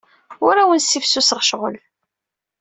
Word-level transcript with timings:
Ur 0.45 0.55
awent-ssifsuseɣ 0.61 1.39
ccɣel. 1.45 1.75